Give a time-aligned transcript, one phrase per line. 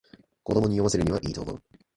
[0.43, 1.63] 子供に読ませるにはいいと思う